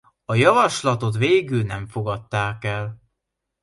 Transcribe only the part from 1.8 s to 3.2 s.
fogadták el.